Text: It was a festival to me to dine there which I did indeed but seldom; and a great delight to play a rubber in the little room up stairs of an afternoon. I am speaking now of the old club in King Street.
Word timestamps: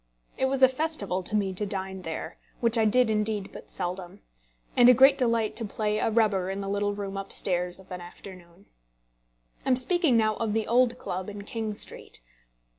It 0.35 0.45
was 0.45 0.63
a 0.63 0.67
festival 0.67 1.21
to 1.21 1.35
me 1.35 1.53
to 1.53 1.63
dine 1.63 2.01
there 2.01 2.35
which 2.59 2.75
I 2.75 2.85
did 2.85 3.07
indeed 3.11 3.51
but 3.53 3.69
seldom; 3.69 4.21
and 4.75 4.89
a 4.89 4.95
great 4.95 5.15
delight 5.15 5.55
to 5.57 5.63
play 5.65 5.99
a 5.99 6.09
rubber 6.09 6.49
in 6.49 6.59
the 6.59 6.69
little 6.69 6.95
room 6.95 7.17
up 7.17 7.31
stairs 7.31 7.79
of 7.79 7.91
an 7.91 8.01
afternoon. 8.01 8.65
I 9.63 9.69
am 9.69 9.75
speaking 9.75 10.17
now 10.17 10.37
of 10.37 10.53
the 10.53 10.65
old 10.67 10.97
club 10.97 11.29
in 11.29 11.43
King 11.43 11.75
Street. 11.75 12.19